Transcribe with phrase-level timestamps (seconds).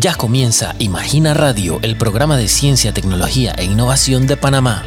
[0.00, 4.84] Ya comienza Imagina Radio, el programa de ciencia, tecnología e innovación de Panamá.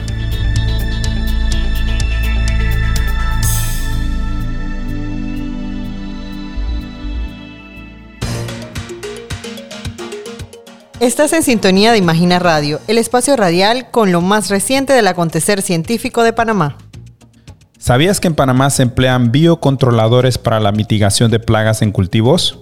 [11.01, 15.61] Estás en sintonía de Imagina Radio, el espacio radial con lo más reciente del acontecer
[15.61, 16.77] científico de Panamá.
[17.77, 22.59] ¿Sabías que en Panamá se emplean biocontroladores para la mitigación de plagas en cultivos?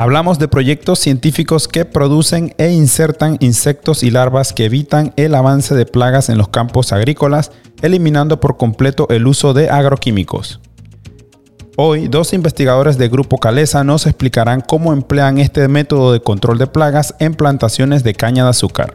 [0.00, 5.74] Hablamos de proyectos científicos que producen e insertan insectos y larvas que evitan el avance
[5.74, 7.50] de plagas en los campos agrícolas,
[7.82, 10.60] eliminando por completo el uso de agroquímicos.
[11.74, 16.68] Hoy, dos investigadores de Grupo Calesa nos explicarán cómo emplean este método de control de
[16.68, 18.94] plagas en plantaciones de caña de azúcar.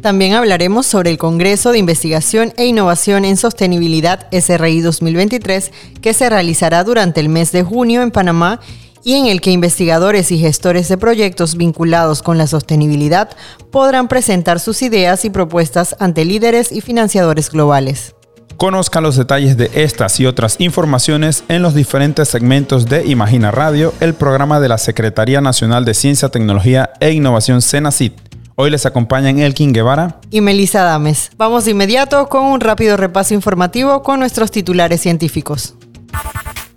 [0.00, 6.30] También hablaremos sobre el Congreso de Investigación e Innovación en Sostenibilidad SRI 2023 que se
[6.30, 8.60] realizará durante el mes de junio en Panamá
[9.06, 13.30] y en el que investigadores y gestores de proyectos vinculados con la sostenibilidad
[13.70, 18.16] podrán presentar sus ideas y propuestas ante líderes y financiadores globales.
[18.56, 23.94] Conozca los detalles de estas y otras informaciones en los diferentes segmentos de Imagina Radio,
[24.00, 28.12] el programa de la Secretaría Nacional de Ciencia, Tecnología e Innovación CENACIT.
[28.56, 31.30] Hoy les acompañan Elkin Guevara y Melissa Dames.
[31.36, 35.74] Vamos de inmediato con un rápido repaso informativo con nuestros titulares científicos.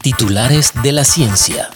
[0.04, 1.70] Titulares de la ciencia.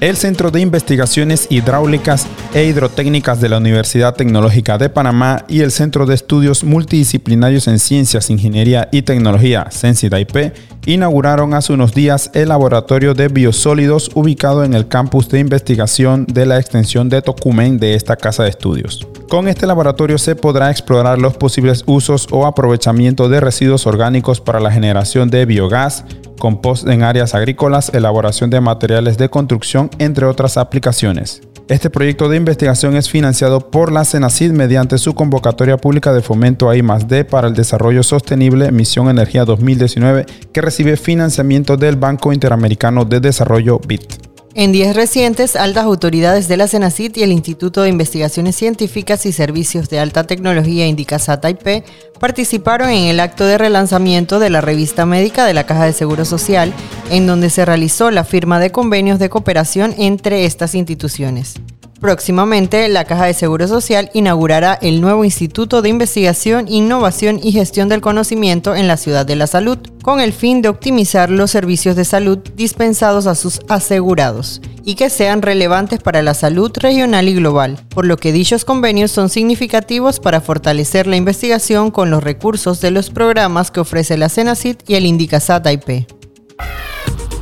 [0.00, 5.72] El Centro de Investigaciones Hidráulicas e Hidrotécnicas de la Universidad Tecnológica de Panamá y el
[5.72, 10.54] Centro de Estudios Multidisciplinarios en Ciencias, Ingeniería y Tecnología, CENSIDAIP,
[10.86, 16.46] inauguraron hace unos días el laboratorio de biosólidos ubicado en el campus de investigación de
[16.46, 19.04] la extensión de Tocumen de esta casa de estudios.
[19.28, 24.58] Con este laboratorio se podrá explorar los posibles usos o aprovechamiento de residuos orgánicos para
[24.58, 26.06] la generación de biogás,
[26.38, 31.42] compost en áreas agrícolas, elaboración de materiales de construcción, entre otras aplicaciones.
[31.68, 36.70] Este proyecto de investigación es financiado por la CENACID mediante su convocatoria pública de fomento
[36.70, 40.24] a I+D para el desarrollo sostenible Misión Energía 2019
[40.54, 44.27] que recibe financiamiento del Banco Interamericano de Desarrollo BIT.
[44.54, 49.32] En días recientes, altas autoridades de la CENACIT y el Instituto de Investigaciones Científicas y
[49.32, 51.84] Servicios de Alta Tecnología Indicasat IP
[52.18, 56.24] participaron en el acto de relanzamiento de la revista médica de la Caja de Seguro
[56.24, 56.72] Social,
[57.10, 61.54] en donde se realizó la firma de convenios de cooperación entre estas instituciones.
[62.00, 67.88] Próximamente, la Caja de Seguro Social inaugurará el nuevo Instituto de Investigación, Innovación y Gestión
[67.88, 71.96] del Conocimiento en la Ciudad de la Salud, con el fin de optimizar los servicios
[71.96, 77.34] de salud dispensados a sus asegurados y que sean relevantes para la salud regional y
[77.34, 82.80] global, por lo que dichos convenios son significativos para fortalecer la investigación con los recursos
[82.80, 86.06] de los programas que ofrece la CENACIT y el Indicasat IP.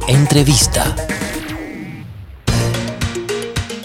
[0.08, 0.94] Entrevista.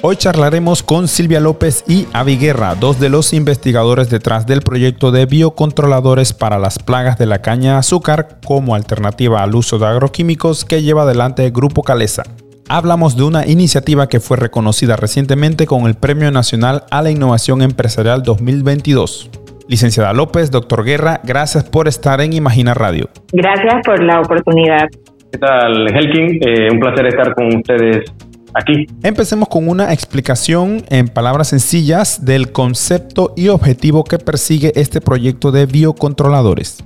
[0.03, 5.11] Hoy charlaremos con Silvia López y Avi Guerra, dos de los investigadores detrás del proyecto
[5.11, 9.85] de biocontroladores para las plagas de la caña de azúcar como alternativa al uso de
[9.85, 12.23] agroquímicos que lleva adelante el Grupo Calesa.
[12.67, 17.61] Hablamos de una iniciativa que fue reconocida recientemente con el Premio Nacional a la Innovación
[17.61, 19.29] Empresarial 2022.
[19.67, 23.07] Licenciada López, doctor Guerra, gracias por estar en Imagina Radio.
[23.31, 24.87] Gracias por la oportunidad.
[25.31, 26.39] ¿Qué tal, Helkin?
[26.41, 28.11] Eh, un placer estar con ustedes
[28.53, 28.87] aquí.
[29.03, 35.51] Empecemos con una explicación en palabras sencillas del concepto y objetivo que persigue este proyecto
[35.51, 36.83] de biocontroladores.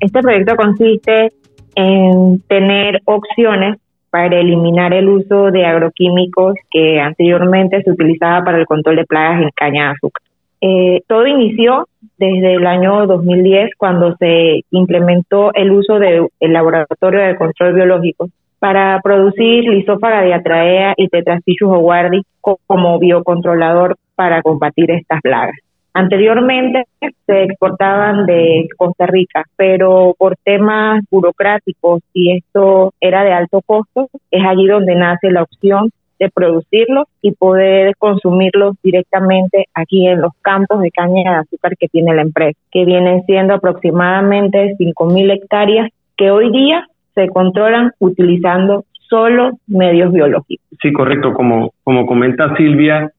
[0.00, 1.32] Este proyecto consiste
[1.74, 3.78] en tener opciones
[4.10, 9.42] para eliminar el uso de agroquímicos que anteriormente se utilizaba para el control de plagas
[9.42, 10.22] en caña de azúcar.
[10.60, 17.36] Eh, todo inició desde el año 2010 cuando se implementó el uso del laboratorio de
[17.36, 18.28] control biológico
[18.62, 25.56] para producir lisófaga diatraea y tetrastichus oguardi como biocontrolador para combatir estas plagas.
[25.92, 26.84] Anteriormente
[27.26, 34.08] se exportaban de Costa Rica, pero por temas burocráticos y esto era de alto costo,
[34.30, 40.34] es allí donde nace la opción de producirlos y poder consumirlos directamente aquí en los
[40.40, 45.90] campos de caña de azúcar que tiene la empresa, que vienen siendo aproximadamente 5.000 hectáreas
[46.16, 50.66] que hoy día se controlan utilizando solo medios biológicos.
[50.80, 51.32] Sí, correcto.
[51.34, 53.10] Como, como comenta Silvia,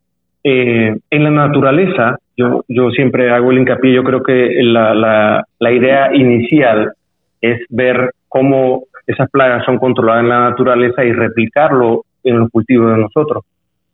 [0.44, 5.46] eh, en la naturaleza, yo, yo siempre hago el hincapié, yo creo que la, la,
[5.60, 6.94] la idea inicial
[7.42, 12.92] es ver cómo esas plagas son controladas en la naturaleza y replicarlo en los cultivos
[12.92, 13.44] de nosotros.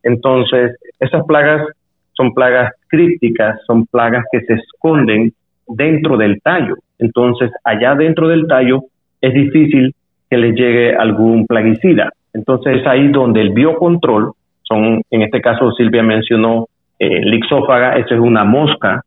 [0.03, 1.67] Entonces, esas plagas
[2.13, 5.33] son plagas crípticas, son plagas que se esconden
[5.67, 6.75] dentro del tallo.
[6.97, 8.83] Entonces, allá dentro del tallo
[9.21, 9.93] es difícil
[10.29, 12.11] que les llegue algún plaguicida.
[12.33, 14.31] Entonces es ahí donde el biocontrol,
[14.63, 16.67] son, en este caso Silvia mencionó
[16.99, 19.01] eh, lixófaga, eso es una mosca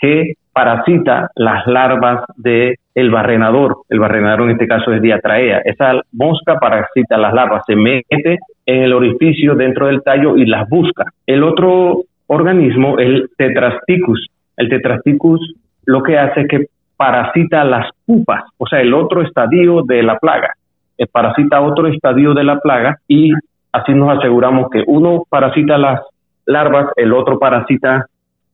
[0.00, 3.78] que parasita las larvas de el barrenador.
[3.88, 5.62] El barrenador en este caso es diatraea.
[5.64, 10.68] Esa mosca parasita las larvas, se mete en el orificio dentro del tallo y las
[10.68, 11.04] busca.
[11.26, 14.26] El otro organismo, el tetrasticus.
[14.56, 15.54] El tetrasticus
[15.84, 16.66] lo que hace es que
[16.98, 20.52] parasita las pupas, o sea, el otro estadio de la plaga.
[20.98, 23.30] Eh, parasita otro estadio de la plaga y
[23.72, 26.00] así nos aseguramos que uno parasita las
[26.44, 28.06] larvas, el otro parasita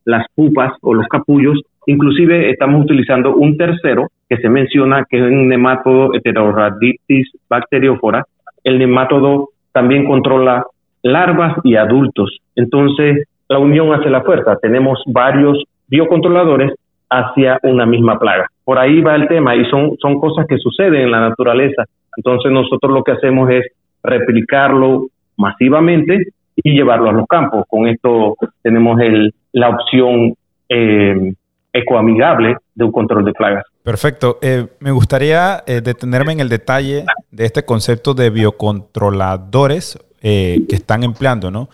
[0.05, 1.59] las pupas o los capullos.
[1.87, 8.25] Inclusive estamos utilizando un tercero que se menciona que es un nemátodo Heterorhabditis bacteriófora.
[8.63, 10.67] El nemátodo también controla
[11.03, 12.41] larvas y adultos.
[12.57, 14.59] Entonces, la unión hace la fuerza.
[14.61, 16.75] Tenemos varios biocontroladores
[17.19, 18.47] hacia una misma plaga.
[18.65, 21.85] Por ahí va el tema y son, son cosas que suceden en la naturaleza.
[22.17, 23.65] Entonces nosotros lo que hacemos es
[24.03, 25.07] replicarlo
[25.37, 27.65] masivamente y llevarlo a los campos.
[27.69, 30.35] Con esto tenemos el, la opción
[30.69, 31.33] eh,
[31.73, 33.65] ecoamigable de un control de plagas.
[33.83, 34.39] Perfecto.
[34.41, 41.03] Eh, me gustaría eh, detenerme en el detalle de este concepto de biocontroladores que están
[41.03, 41.69] empleando, ¿no?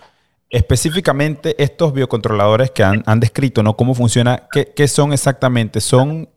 [0.51, 3.75] Específicamente estos biocontroladores que han, descrito, ¿no?
[3.75, 4.43] ¿Cómo funciona?
[4.53, 5.81] ¿Qué, son exactamente?
[5.81, 6.29] ¿Son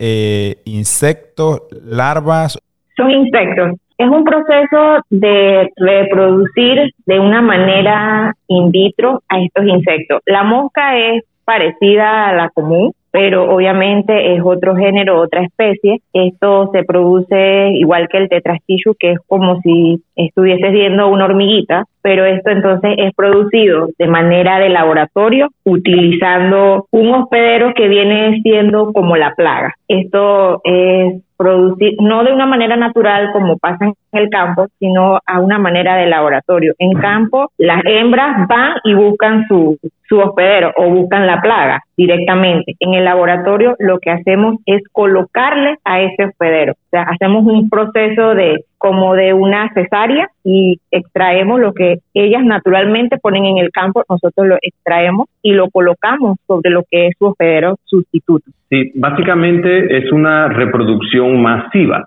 [0.66, 2.60] insectos, larvas?
[2.96, 3.72] Son insectos.
[3.98, 10.22] Es un proceso de reproducir de una manera in vitro a estos insectos.
[10.26, 16.02] La mosca es parecida a la común, pero obviamente es otro género, otra especie.
[16.14, 21.86] Esto se produce igual que el tetrastillo, que es como si estuvieses viendo una hormiguita,
[22.02, 28.92] pero esto entonces es producido de manera de laboratorio utilizando un hospedero que viene siendo
[28.92, 29.76] como la plaga.
[29.88, 35.40] Esto es producir, no de una manera natural como pasa en el campo, sino a
[35.40, 36.74] una manera de laboratorio.
[36.80, 42.76] En campo, las hembras van y buscan su, su hospedero o buscan la plaga directamente.
[42.80, 46.74] En el laboratorio lo que hacemos es colocarle a ese hospedero.
[46.94, 53.18] Sea, hacemos un proceso de como de una cesárea y extraemos lo que ellas naturalmente
[53.18, 57.26] ponen en el campo, nosotros lo extraemos y lo colocamos sobre lo que es su
[57.26, 58.52] hospedero sustituto.
[58.70, 62.06] Sí, básicamente es una reproducción masiva.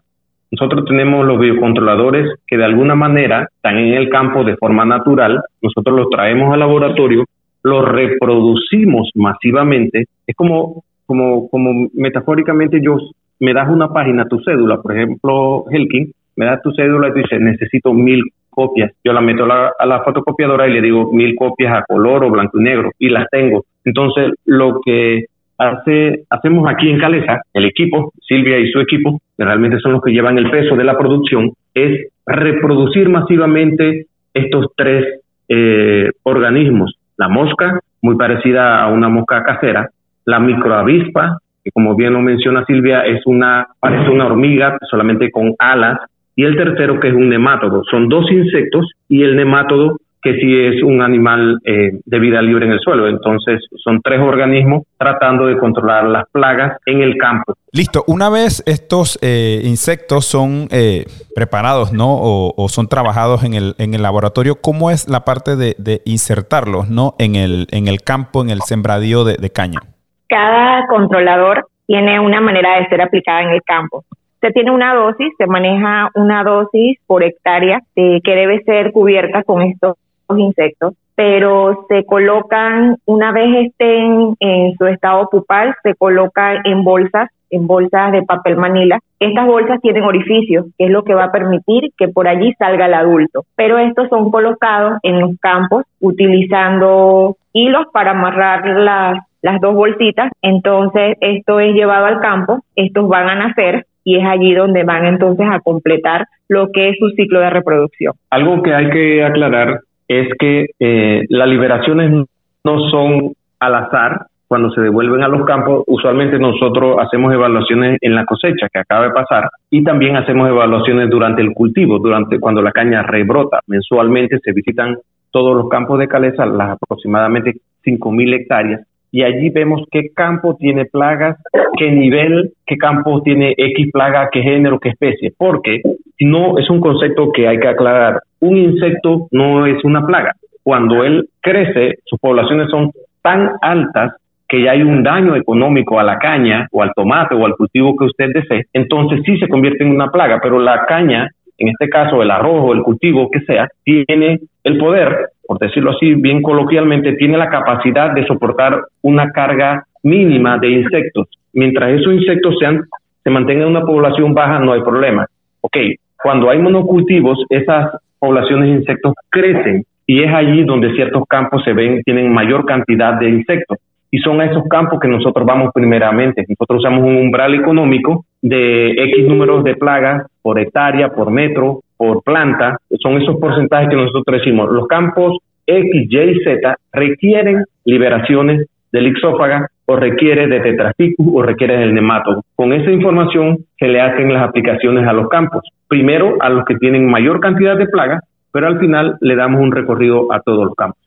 [0.52, 5.42] Nosotros tenemos los biocontroladores que de alguna manera están en el campo de forma natural,
[5.62, 7.24] nosotros los traemos al laboratorio,
[7.64, 12.98] los reproducimos masivamente, es como, como, como metafóricamente yo
[13.40, 17.38] me das una página, tu cédula, por ejemplo, Helkin, me das tu cédula y dice,
[17.38, 18.92] necesito mil copias.
[19.04, 22.58] Yo la meto a la, fotocopiadora y le digo mil copias a color o blanco
[22.58, 23.64] y negro y las tengo.
[23.84, 25.26] Entonces, lo que
[25.58, 30.02] hace, hacemos aquí en Calesa, el equipo, Silvia y su equipo, que realmente son los
[30.02, 36.98] que llevan el peso de la producción, es reproducir masivamente estos tres eh, organismos.
[37.16, 39.90] La mosca, muy parecida a una mosca casera,
[40.24, 45.56] la microavispa, que como bien lo menciona Silvia, es una, parece una hormiga, solamente con
[45.58, 45.98] alas,
[46.36, 47.82] y el tercero que es un nemátodo.
[47.90, 52.66] Son dos insectos y el nemátodo que sí es un animal eh, de vida libre
[52.66, 53.08] en el suelo.
[53.08, 57.54] Entonces son tres organismos tratando de controlar las plagas en el campo.
[57.72, 61.04] Listo, una vez estos eh, insectos son eh,
[61.34, 62.16] preparados ¿no?
[62.20, 67.16] O, son trabajados en el, en el laboratorio, ¿cómo es la parte de, insertarlos ¿no?
[67.18, 69.80] en, el, en el campo, en el sembradío de caña?
[70.28, 74.04] Cada controlador tiene una manera de ser aplicada en el campo
[74.46, 79.62] se tiene una dosis, se maneja una dosis por hectárea que debe ser cubierta con
[79.62, 79.96] estos
[80.36, 87.30] insectos, pero se colocan, una vez estén en su estado pupal, se colocan en bolsas,
[87.48, 88.98] en bolsas de papel manila.
[89.18, 92.86] Estas bolsas tienen orificios, que es lo que va a permitir que por allí salga
[92.86, 99.60] el adulto, pero estos son colocados en los campos utilizando hilos para amarrar las, las
[99.60, 100.30] dos bolsitas.
[100.42, 105.04] Entonces, esto es llevado al campo, estos van a nacer y es allí donde van
[105.04, 108.14] entonces a completar lo que es su ciclo de reproducción.
[108.30, 112.26] Algo que hay que aclarar es que eh, las liberaciones
[112.64, 115.82] no son al azar cuando se devuelven a los campos.
[115.86, 121.10] Usualmente nosotros hacemos evaluaciones en la cosecha que acaba de pasar y también hacemos evaluaciones
[121.10, 123.60] durante el cultivo, durante cuando la caña rebrota.
[123.66, 124.96] Mensualmente se visitan
[125.30, 130.84] todos los campos de caleza, las aproximadamente 5.000 hectáreas, y allí vemos qué campo tiene
[130.84, 131.36] plagas,
[131.78, 135.80] qué nivel, qué campo tiene X plaga, qué género, qué especie, porque
[136.20, 138.20] no es un concepto que hay que aclarar.
[138.40, 140.32] Un insecto no es una plaga.
[140.62, 142.90] Cuando él crece, sus poblaciones son
[143.22, 144.14] tan altas
[144.48, 147.96] que ya hay un daño económico a la caña o al tomate o al cultivo
[147.96, 151.88] que usted desee, entonces sí se convierte en una plaga, pero la caña en este
[151.88, 156.42] caso el arroz o el cultivo que sea, tiene el poder, por decirlo así bien
[156.42, 161.28] coloquialmente, tiene la capacidad de soportar una carga mínima de insectos.
[161.52, 162.82] Mientras esos insectos sean,
[163.22, 165.26] se mantengan en una población baja, no hay problema.
[165.60, 165.76] Ok,
[166.22, 171.72] cuando hay monocultivos, esas poblaciones de insectos crecen y es allí donde ciertos campos se
[171.72, 173.78] ven, tienen mayor cantidad de insectos.
[174.10, 176.44] Y son a esos campos que nosotros vamos primeramente.
[176.48, 182.22] Nosotros usamos un umbral económico de X números de plagas por hectárea, por metro, por
[182.22, 182.78] planta.
[183.00, 184.70] Son esos porcentajes que nosotros decimos.
[184.70, 191.42] Los campos X, Y y Z requieren liberaciones del ixófaga o requiere de tetraficus o
[191.42, 192.42] requiere del nematodo.
[192.54, 195.62] Con esa información se le hacen las aplicaciones a los campos.
[195.88, 198.22] Primero a los que tienen mayor cantidad de plagas
[198.56, 200.98] pero al final le damos un recorrido a todos los campos.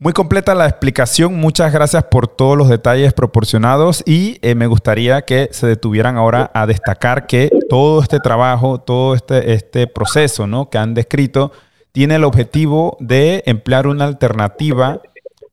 [0.00, 5.22] Muy completa la explicación, muchas gracias por todos los detalles proporcionados y eh, me gustaría
[5.22, 10.70] que se detuvieran ahora a destacar que todo este trabajo, todo este, este proceso ¿no?
[10.70, 11.50] que han descrito
[11.90, 15.02] tiene el objetivo de emplear una alternativa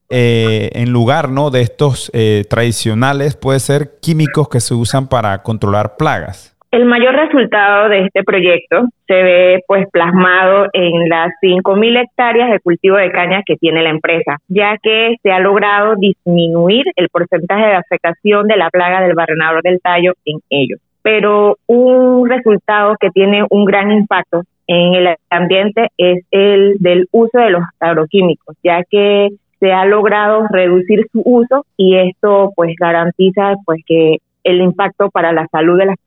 [0.09, 1.49] eh, en lugar ¿no?
[1.49, 6.54] de estos eh, tradicionales, puede ser químicos que se usan para controlar plagas.
[6.75, 12.59] El mayor resultado de este proyecto se ve pues plasmado en las 5.000 hectáreas de
[12.59, 17.67] cultivo de caña que tiene la empresa, ya que se ha logrado disminuir el porcentaje
[17.67, 20.81] de afectación de la plaga del barrenador del tallo en ellos.
[21.01, 27.37] Pero un resultado que tiene un gran impacto en el ambiente es el del uso
[27.39, 29.29] de los agroquímicos, ya que
[29.61, 35.31] se ha logrado reducir su uso y esto pues garantiza pues que el impacto para
[35.31, 35.97] la salud de las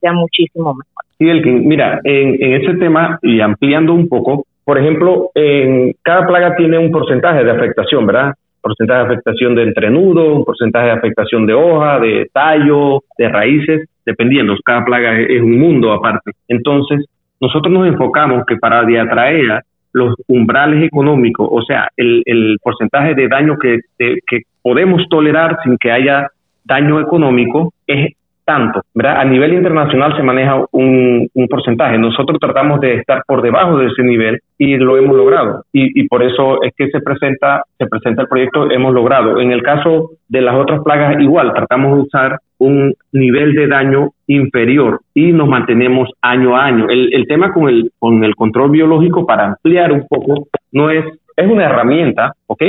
[0.00, 1.04] sea muchísimo mejor.
[1.18, 6.26] Sí, Elkin, mira, en, en ese tema y ampliando un poco, por ejemplo, en cada
[6.26, 8.34] plaga tiene un porcentaje de afectación, ¿verdad?
[8.60, 13.88] Porcentaje de afectación de entrenudo, un porcentaje de afectación de hoja, de tallo, de raíces,
[14.06, 16.32] dependiendo, cada plaga es, un mundo aparte.
[16.48, 17.04] Entonces,
[17.40, 19.62] nosotros nos enfocamos que para diatraer
[19.92, 25.76] los umbrales económicos, o sea, el, el porcentaje de daño que, que podemos tolerar sin
[25.76, 26.28] que haya
[26.64, 28.14] daño económico, es
[28.52, 29.20] tanto, ¿verdad?
[29.20, 31.98] A nivel internacional se maneja un, porcentaje.
[31.98, 35.64] Nosotros tratamos de estar por debajo de ese nivel y lo hemos logrado.
[35.72, 39.40] Y, por eso es que se presenta, se presenta el proyecto, hemos logrado.
[39.40, 44.10] En el caso de las otras plagas, igual, tratamos de usar un nivel de daño
[44.26, 46.86] inferior y nos mantenemos año a año.
[46.88, 51.04] El, tema con el, con el control biológico, para ampliar un poco, no es,
[51.36, 52.62] es una herramienta, ¿ok?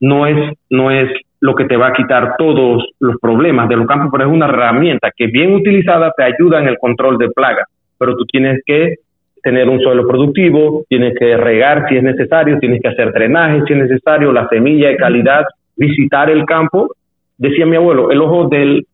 [0.00, 3.86] No es, no es lo que te va a quitar todos los problemas de los
[3.86, 7.68] campos, pero es una herramienta que bien utilizada te ayuda en el control de plagas,
[7.98, 8.96] pero tú tienes que
[9.42, 13.72] tener un suelo productivo, tienes que regar si es necesario, tienes que hacer drenaje si
[13.72, 15.44] es necesario, la semilla de calidad,
[15.76, 16.88] visitar el campo.
[17.36, 18.84] Decía mi abuelo, el ojo del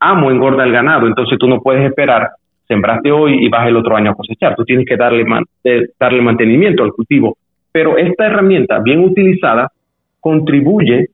[0.00, 2.30] amo engorda el ganado, entonces tú no puedes esperar,
[2.66, 5.24] sembraste hoy y vas el otro año a cosechar, tú tienes que darle,
[5.64, 7.36] eh, darle mantenimiento al cultivo.
[7.70, 9.70] Pero esta herramienta bien utilizada
[10.18, 11.10] contribuye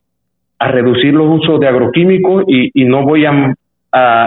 [0.58, 3.54] a reducir los usos de agroquímicos y, no voy a,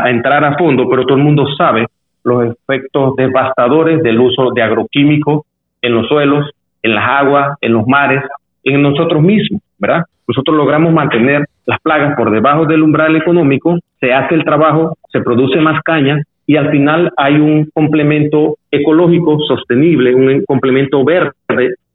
[0.10, 1.86] entrar a fondo, pero todo el mundo sabe
[2.24, 5.44] los efectos devastadores del uso de agroquímicos
[5.82, 6.50] en los suelos,
[6.82, 8.24] en las aguas, en los mares,
[8.64, 10.04] en nosotros mismos, ¿verdad?
[10.28, 15.22] Nosotros logramos mantener las plagas por debajo del umbral económico, se hace el trabajo, se
[15.22, 21.34] produce más caña y al final hay un complemento ecológico sostenible, un complemento verde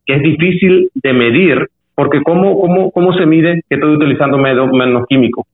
[0.06, 4.70] que es difícil de medir porque ¿cómo, cómo, cómo se mide que estoy utilizando menos,
[4.72, 5.46] menos químico?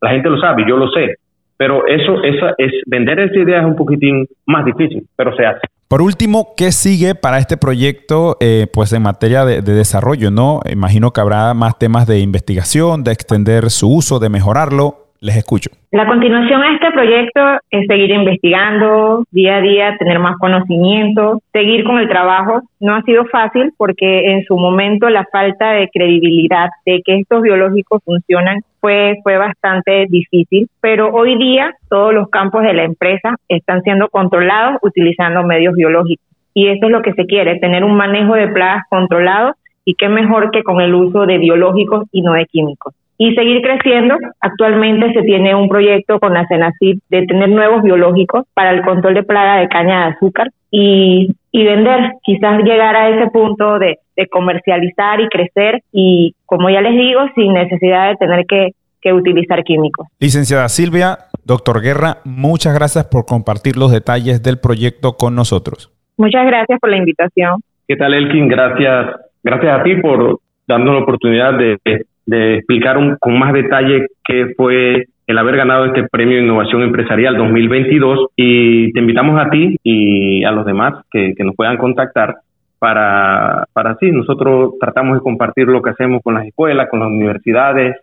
[0.00, 1.16] La gente lo sabe, yo lo sé,
[1.56, 5.60] pero eso, esa es, vender esa idea es un poquitín más difícil, pero se hace.
[5.88, 10.30] Por último, ¿qué sigue para este proyecto eh, pues en materia de, de, desarrollo?
[10.30, 10.60] ¿no?
[10.70, 15.07] Imagino que habrá más temas de investigación, de extender su uso, de mejorarlo.
[15.20, 15.70] Les escucho.
[15.90, 21.82] La continuación a este proyecto es seguir investigando día a día, tener más conocimiento, seguir
[21.84, 22.62] con el trabajo.
[22.78, 27.42] No ha sido fácil porque en su momento la falta de credibilidad de que estos
[27.42, 33.34] biológicos funcionan fue, fue bastante difícil, pero hoy día todos los campos de la empresa
[33.48, 36.24] están siendo controlados utilizando medios biológicos.
[36.54, 40.08] Y eso es lo que se quiere, tener un manejo de plagas controlado y qué
[40.08, 44.14] mejor que con el uso de biológicos y no de químicos y seguir creciendo.
[44.40, 49.14] Actualmente se tiene un proyecto con la CENACID de tener nuevos biológicos para el control
[49.14, 53.98] de plaga de caña de azúcar y, y vender, quizás llegar a ese punto de,
[54.16, 58.70] de, comercializar y crecer y, como ya les digo, sin necesidad de tener que,
[59.00, 60.06] que utilizar químicos.
[60.20, 65.90] Licenciada Silvia, doctor Guerra, muchas gracias por compartir los detalles del proyecto con nosotros.
[66.16, 67.60] Muchas gracias por la invitación.
[67.86, 68.48] ¿Qué tal, Elkin?
[68.48, 71.78] Gracias, gracias a ti por darnos la oportunidad de
[72.28, 77.38] de explicar con más detalle qué fue el haber ganado este premio de innovación empresarial
[77.38, 82.36] 2022 y te invitamos a ti y a los demás que, nos puedan contactar
[82.78, 87.08] para, para sí, nosotros tratamos de compartir lo que hacemos con las escuelas, con las
[87.08, 87.96] universidades,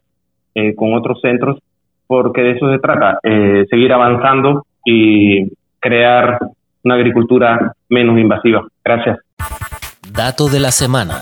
[0.55, 1.59] eh, con otros centros,
[2.07, 6.39] porque de eso se trata, eh, seguir avanzando y crear
[6.83, 8.65] una agricultura menos invasiva.
[8.83, 9.19] Gracias.
[10.11, 11.19] Dato de la semana.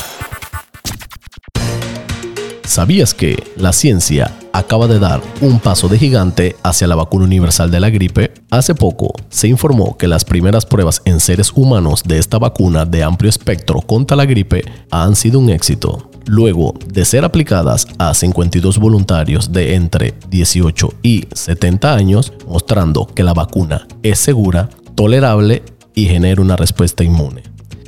[2.66, 7.70] ¿Sabías que la ciencia acaba de dar un paso de gigante hacia la vacuna universal
[7.70, 8.34] de la gripe?
[8.50, 13.04] Hace poco se informó que las primeras pruebas en seres humanos de esta vacuna de
[13.04, 16.10] amplio espectro contra la gripe han sido un éxito.
[16.26, 23.24] Luego de ser aplicadas a 52 voluntarios de entre 18 y 70 años, mostrando que
[23.24, 25.64] la vacuna es segura, tolerable
[25.96, 27.44] y genera una respuesta inmune,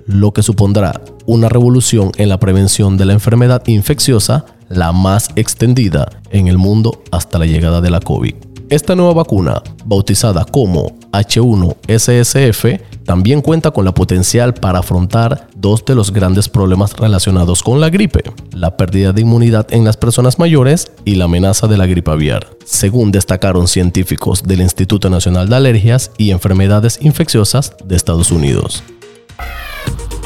[0.06, 6.10] lo que supondrá una revolución en la prevención de la enfermedad infecciosa la más extendida
[6.32, 8.36] en el mundo hasta la llegada de la COVID.
[8.70, 15.94] Esta nueva vacuna, bautizada como H1SSF, también cuenta con la potencial para afrontar dos de
[15.94, 20.92] los grandes problemas relacionados con la gripe, la pérdida de inmunidad en las personas mayores
[21.06, 26.10] y la amenaza de la gripe aviar, según destacaron científicos del Instituto Nacional de Alergias
[26.18, 28.82] y Enfermedades Infecciosas de Estados Unidos.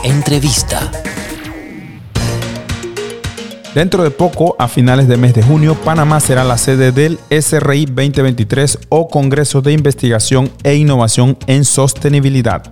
[0.03, 0.89] Entrevista.
[3.75, 7.85] Dentro de poco, a finales de mes de junio, Panamá será la sede del SRI
[7.85, 12.63] 2023 o Congreso de Investigación e Innovación en Sostenibilidad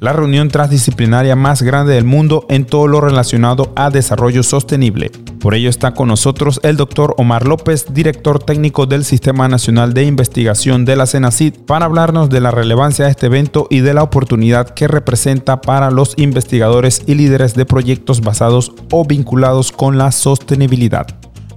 [0.00, 5.10] la reunión transdisciplinaria más grande del mundo en todo lo relacionado a desarrollo sostenible.
[5.40, 10.04] Por ello está con nosotros el doctor Omar López, director técnico del Sistema Nacional de
[10.04, 14.02] Investigación de la CENACID, para hablarnos de la relevancia de este evento y de la
[14.02, 20.12] oportunidad que representa para los investigadores y líderes de proyectos basados o vinculados con la
[20.12, 21.06] sostenibilidad.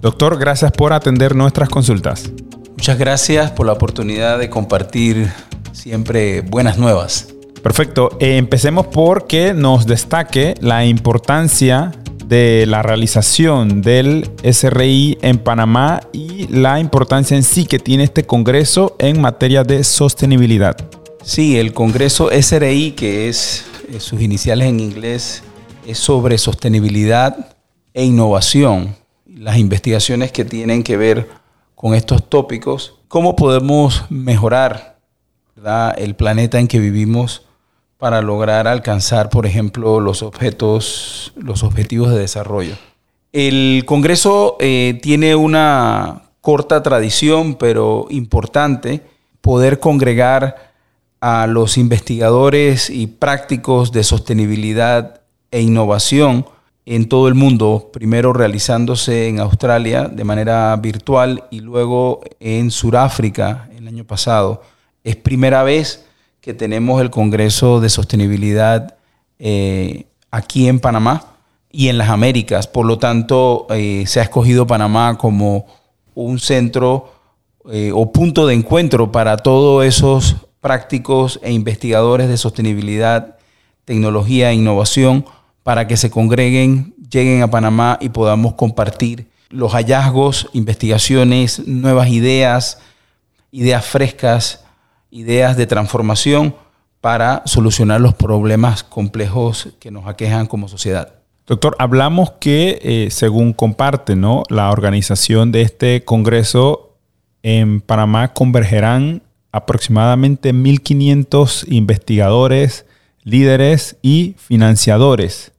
[0.01, 2.31] Doctor, gracias por atender nuestras consultas.
[2.71, 5.29] Muchas gracias por la oportunidad de compartir
[5.73, 7.38] siempre buenas nuevas.
[7.61, 8.17] Perfecto.
[8.19, 11.91] Eh, empecemos por que nos destaque la importancia
[12.25, 18.23] de la realización del SRI en Panamá y la importancia en sí que tiene este
[18.23, 20.77] Congreso en materia de sostenibilidad.
[21.23, 25.43] Sí, el Congreso SRI, que es eh, sus iniciales en inglés,
[25.85, 27.55] es sobre sostenibilidad
[27.93, 28.95] e innovación.
[29.25, 31.29] Las investigaciones que tienen que ver
[31.75, 34.99] con estos tópicos, cómo podemos mejorar
[35.97, 37.43] el planeta en que vivimos
[37.99, 42.75] para lograr alcanzar, por ejemplo, los objetos, los objetivos de desarrollo.
[43.33, 49.03] El Congreso eh, tiene una corta tradición, pero importante,
[49.41, 50.71] poder congregar
[51.19, 55.19] a los investigadores y prácticos de sostenibilidad
[55.51, 56.45] e innovación
[56.85, 63.69] en todo el mundo, primero realizándose en Australia de manera virtual y luego en Sudáfrica
[63.77, 64.63] el año pasado.
[65.03, 66.05] Es primera vez
[66.41, 68.95] que tenemos el Congreso de Sostenibilidad
[69.39, 71.35] eh, aquí en Panamá
[71.71, 72.67] y en las Américas.
[72.67, 75.65] Por lo tanto, eh, se ha escogido Panamá como
[76.15, 77.13] un centro
[77.71, 83.37] eh, o punto de encuentro para todos esos prácticos e investigadores de sostenibilidad,
[83.85, 85.25] tecnología e innovación
[85.63, 92.79] para que se congreguen, lleguen a Panamá y podamos compartir los hallazgos, investigaciones, nuevas ideas,
[93.51, 94.63] ideas frescas
[95.11, 96.55] ideas de transformación
[97.01, 101.13] para solucionar los problemas complejos que nos aquejan como sociedad.
[101.47, 104.43] Doctor, hablamos que, eh, según comparte ¿no?
[104.49, 106.97] la organización de este Congreso,
[107.41, 112.85] en Panamá convergerán aproximadamente 1.500 investigadores,
[113.23, 115.51] líderes y financiadores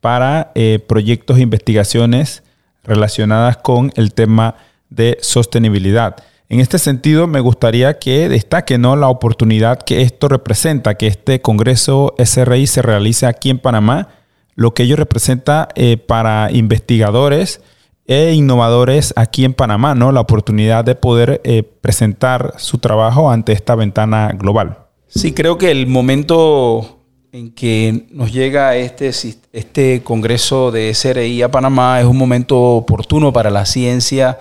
[0.00, 2.42] para eh, proyectos e investigaciones
[2.84, 4.56] relacionadas con el tema
[4.90, 6.16] de sostenibilidad.
[6.50, 8.96] En este sentido, me gustaría que destaque ¿no?
[8.96, 14.08] la oportunidad que esto representa, que este Congreso SRI se realice aquí en Panamá,
[14.54, 17.60] lo que ello representa eh, para investigadores
[18.06, 20.10] e innovadores aquí en Panamá, ¿no?
[20.10, 24.78] la oportunidad de poder eh, presentar su trabajo ante esta ventana global.
[25.06, 29.10] Sí, creo que el momento en que nos llega este,
[29.52, 34.38] este Congreso de SRI a Panamá es un momento oportuno para la ciencia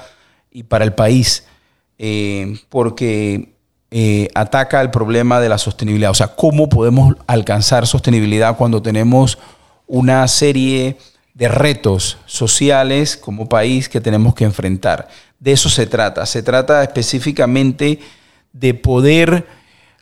[0.49, 1.46] y para el país
[1.99, 3.57] eh, porque
[3.89, 6.11] eh, ataca el problema de la sostenibilidad.
[6.11, 9.37] O sea, ¿cómo podemos alcanzar sostenibilidad cuando tenemos
[9.87, 10.97] una serie
[11.33, 15.07] de retos sociales como país que tenemos que enfrentar?
[15.39, 16.25] De eso se trata.
[16.25, 17.99] Se trata específicamente
[18.51, 19.47] de poder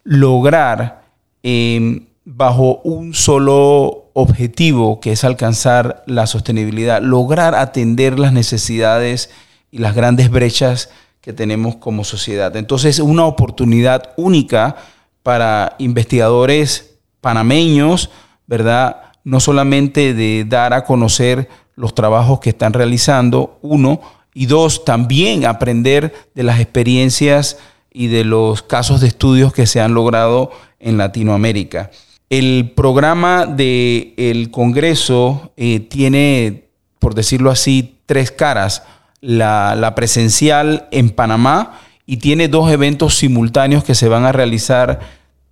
[0.03, 1.03] lograr
[1.43, 9.29] em, bajo un solo objetivo, que es alcanzar la sostenibilidad, lograr atender las necesidades
[9.71, 10.89] y las grandes brechas
[11.26, 12.56] que tenemos como sociedad.
[12.56, 14.76] Entonces, es una oportunidad única
[15.24, 18.12] para investigadores panameños,
[18.46, 19.02] ¿verdad?
[19.24, 24.02] No solamente de dar a conocer los trabajos que están realizando, uno,
[24.36, 27.58] y dos, también aprender de las experiencias
[27.92, 31.90] y de los casos de estudios que se han logrado en Latinoamérica.
[32.30, 36.66] El programa del Congreso eh, tiene,
[37.00, 38.84] por decirlo así, tres caras.
[39.21, 44.99] La, presencial en Panamá y tiene dos eventos simultáneos que se van a realizar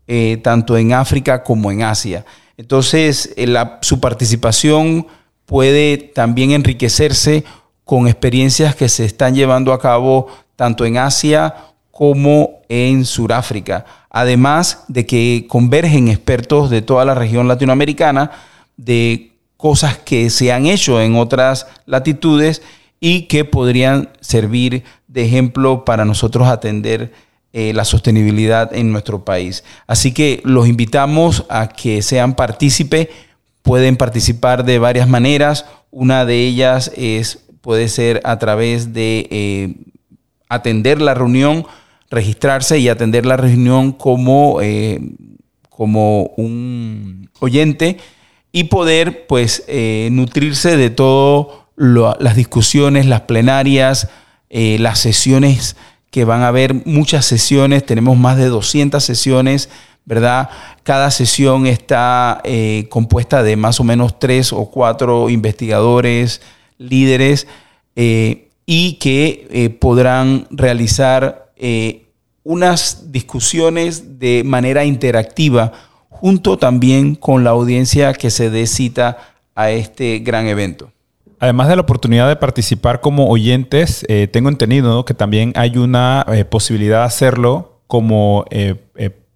[0.08, 2.26] eh, tanto en África como en Asia.
[2.58, 5.08] Entonces, eh, su participación
[5.46, 7.44] puede también enriquecerse
[7.84, 11.56] con experiencias que se están llevando a cabo tanto en Asia
[11.92, 13.86] como en Sudáfrica.
[14.10, 18.32] Además de que convergen expertos de toda la región latinoamericana
[18.78, 22.62] de cosas que se han hecho en otras latitudes
[23.06, 27.12] y que podrían servir de ejemplo para nosotros atender
[27.52, 29.66] eh, la sostenibilidad en nuestro país.
[29.88, 33.10] Así que los invitamos a que sean partícipe.
[33.62, 35.66] Pueden participar de varias maneras.
[35.92, 39.76] Una de ellas es, puede ser a través de eh,
[40.48, 41.68] atender la reunión,
[42.10, 45.02] registrarse y atender la reunión como, eh,
[45.70, 47.98] como un oyente
[48.54, 49.66] y poder pues
[50.10, 50.90] nutrirse de
[51.76, 54.10] las discusiones, las plenarias,
[54.50, 55.76] las sesiones
[56.14, 59.70] que van a haber muchas sesiones, tenemos más de 200 sesiones,
[60.06, 60.48] ¿verdad?
[60.84, 66.40] Cada sesión está eh, compuesta de más o menos tres o cuatro investigadores,
[66.78, 67.48] líderes,
[67.96, 71.42] eh, y que eh, podrán realizar
[72.44, 75.72] unas discusiones de manera interactiva,
[76.10, 79.18] junto también con la audiencia que se dé cita
[79.56, 80.93] a este gran evento.
[81.44, 86.26] Además de la oportunidad de participar como oyentes, eh, tengo entendido que también hay una
[86.32, 88.78] eh, posibilidad de hacerlo como eh,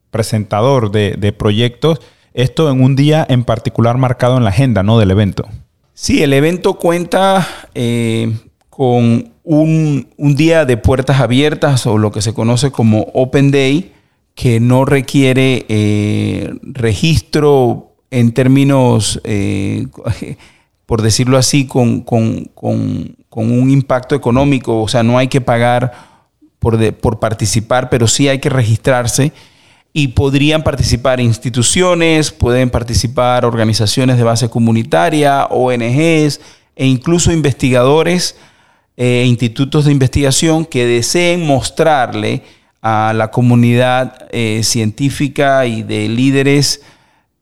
[0.09, 1.99] presentador de, proyectos,
[2.33, 4.97] esto en un día en particular marcado en la agenda ¿no?
[4.99, 5.49] del evento.
[5.93, 7.45] Sí, el evento cuenta
[8.69, 13.91] con un, un, día de puertas abiertas o lo que se conoce como Open Day,
[14.33, 15.65] que no requiere
[16.61, 19.19] registro en términos
[20.87, 24.81] por decirlo así, con, un impacto económico.
[24.81, 25.91] O sea, no hay que pagar
[26.57, 29.33] por, por participar, pero sí hay que registrarse.
[29.93, 36.39] Y podrían participar instituciones, pueden participar organizaciones de base comunitaria, ONGs
[36.75, 38.37] e incluso investigadores
[38.95, 42.43] e institutos de investigación que deseen mostrarle
[42.81, 46.81] a la comunidad eh, científica y de líderes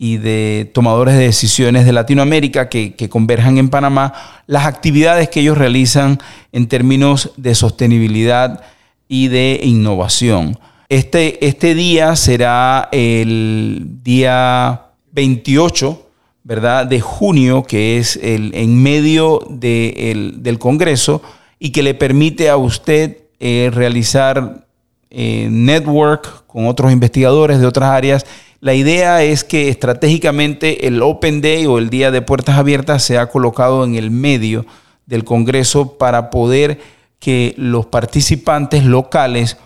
[0.06, 4.14] y de tomadores de decisiones de Latinoamérica que, converjan en Panamá
[4.46, 6.20] las actividades que ellos realizan
[6.52, 8.62] en términos de sostenibilidad
[9.08, 10.60] y de innovación.
[10.90, 16.08] Este, este día será el día 28
[16.44, 16.86] ¿verdad?
[16.86, 21.24] de junio, que es el, en medio del Congreso
[21.58, 24.68] y que le permite a usted eh, realizar
[25.10, 28.26] eh, network con otros investigadores de otras áreas
[28.66, 33.28] la idea es que estratégicamente el Open Day o el Día de Puertas Abiertas sea
[33.28, 34.66] colocado en el medio
[35.06, 36.80] del Congreso para poder
[37.20, 39.58] que los participantes locales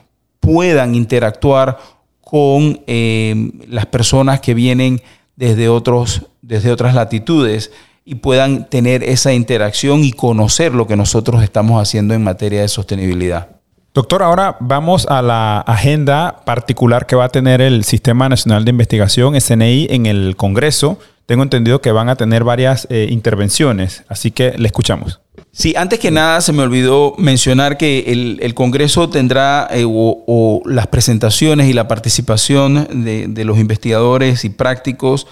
[0.42, 1.80] puedan interactuar
[2.20, 5.02] con eh, las personas que vienen
[5.38, 7.72] desde, otros, desde otras latitudes
[8.04, 12.68] y puedan tener esa interacción y conocer lo que nosotros estamos haciendo en materia de
[12.68, 13.59] sostenibilidad.
[13.94, 18.70] Doctor, ahora vamos a la agenda particular que va a tener el Sistema Nacional de
[18.70, 21.00] Investigación, SNI, en el Congreso.
[21.26, 25.22] Tengo entendido que van a tener varias eh, intervenciones, así que le escuchamos.
[25.52, 30.88] Sí, antes que nada se me olvidó mencionar que el, Congreso tendrá eh, o, las
[30.88, 35.26] presentaciones y la participación de, los investigadores y prácticos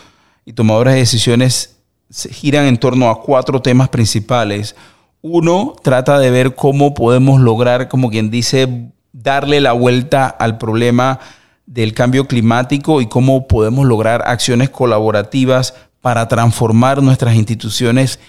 [0.45, 1.77] y tomadores de decisiones
[2.09, 4.75] se giran en torno a cuatro temas principales.
[5.21, 11.19] Uno trata de ver cómo podemos lograr, como quien dice, darle la vuelta al problema
[11.65, 18.19] del cambio climático y cómo podemos lograr acciones colaborativas para transformar nuestras instituciones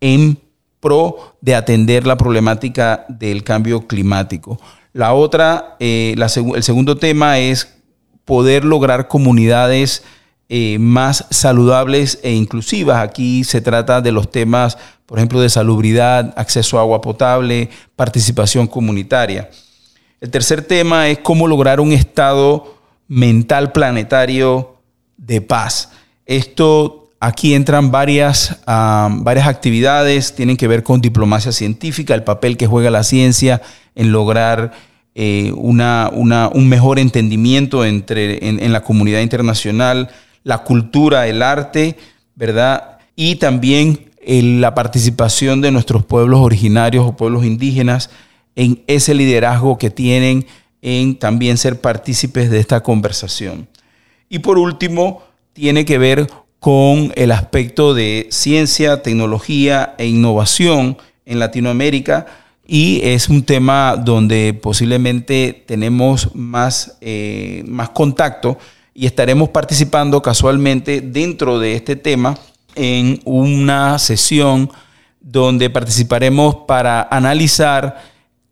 [0.00, 0.38] en
[0.80, 4.58] pro de atender la problemática del cambio climático.
[4.92, 7.76] La otra, eh, el segundo tema es
[8.24, 10.02] poder lograr comunidades
[10.48, 13.02] eh, más saludables e inclusivas.
[13.02, 18.66] Aquí se trata de los temas por ejemplo, de salubridad, acceso a agua potable, participación
[18.66, 19.48] comunitaria.
[20.20, 24.76] El tercer tema es cómo lograr un estado mental planetario
[25.16, 25.90] de paz.
[26.26, 32.66] Esto, aquí entran varias, varias actividades, tienen que ver con diplomacia científica, el papel que
[32.66, 33.62] juega la ciencia
[33.94, 34.72] en lograr
[35.14, 40.10] eh, una, un mejor entendimiento entre, en, la comunidad internacional,
[40.46, 41.96] la cultura, el arte,
[42.36, 42.98] ¿verdad?
[43.16, 48.10] Y también la participación de nuestros pueblos originarios o pueblos indígenas
[48.54, 50.46] en ese liderazgo que tienen
[50.82, 53.66] en también ser partícipes de esta conversación.
[54.28, 56.28] Y por último, tiene que ver
[56.60, 62.26] con el aspecto de ciencia, tecnología e innovación en Latinoamérica
[62.64, 68.58] y es un tema donde posiblemente tenemos más, eh, más contacto
[68.98, 72.38] y estaremos participando casualmente dentro de este tema
[72.74, 74.70] en una sesión
[75.20, 78.02] donde participaremos para analizar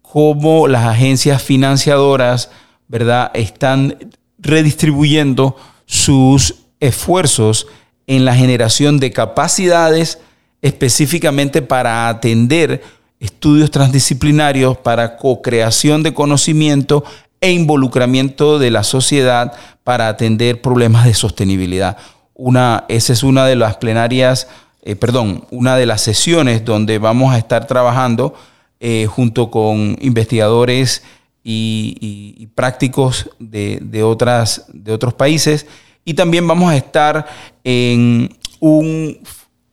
[0.02, 2.50] cómo las agencias financiadoras,
[2.88, 3.96] ¿verdad?, están
[4.38, 7.66] redistribuyendo sus esfuerzos
[8.06, 10.18] en la generación de capacidades
[10.60, 12.82] específicamente para atender
[13.18, 17.02] estudios transdisciplinarios, para co-creación de conocimiento
[17.44, 19.52] e involucramiento de la sociedad
[19.84, 21.98] para atender problemas de sostenibilidad.
[22.32, 24.48] Una, esa es una de las plenarias,
[24.82, 28.32] eh, perdón, una de las sesiones donde vamos a estar trabajando
[28.80, 31.02] eh, junto con investigadores
[31.42, 35.66] y, prácticos de, otras, de otros países
[36.02, 37.26] y también vamos a estar
[37.62, 39.18] en, un,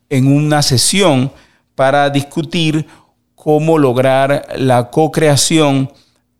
[0.09, 1.31] en una sesión
[1.75, 2.85] para discutir
[3.33, 5.89] cómo lograr la co-creación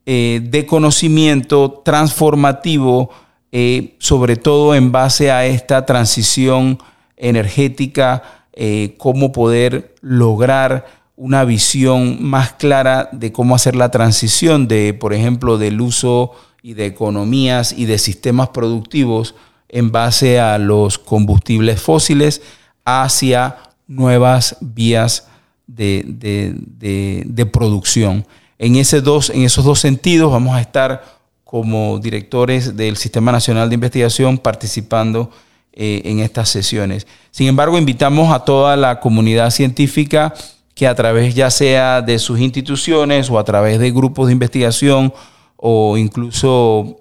[0.05, 3.11] eh, de conocimiento transformativo,
[3.51, 6.79] eh, sobre todo en base a esta transición
[7.17, 10.85] energética, eh, cómo poder lograr
[11.15, 16.31] una visión más clara de cómo hacer la transición de, por ejemplo, del uso
[16.63, 19.35] y de economías y de sistemas productivos
[19.69, 22.41] en base a los combustibles fósiles
[22.85, 25.27] hacia nuevas vías
[25.67, 28.25] de, producción.
[28.62, 31.04] En, ese dos, en esos dos sentidos vamos a estar
[31.43, 35.32] como directores del Sistema Nacional de Investigación participando
[35.74, 37.08] eh, en estas sesiones.
[37.32, 40.36] Sin embargo, invitamos a toda la comunidad científica
[40.76, 45.12] que a través ya sea de sus instituciones o a través de grupos de investigación
[45.58, 47.00] o incluso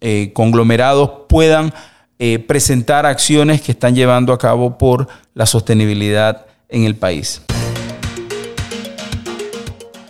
[0.00, 1.74] eh, conglomerados puedan
[2.18, 7.42] eh, presentar acciones que están llevando a cabo por la sostenibilidad en el país.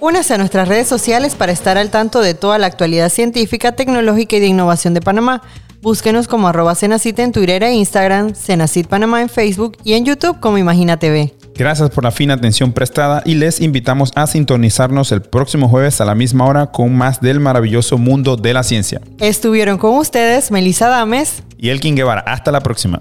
[0.06, 4.36] Únase a nuestras redes sociales para estar al tanto de toda la actualidad científica, tecnológica
[4.36, 5.42] y de innovación de Panamá.
[5.82, 10.38] Búsquenos como arroba Cenacit en Twitter e Instagram, Cenacit Panamá en Facebook y en YouTube
[10.38, 11.34] como Imagina TV.
[11.56, 16.04] Gracias por la fina atención prestada y les invitamos a sintonizarnos el próximo jueves a
[16.04, 19.00] la misma hora con más del maravilloso mundo de la ciencia.
[19.18, 22.20] Estuvieron con ustedes Melissa Dames y Elkin Guevara.
[22.20, 23.00] Hasta la próxima.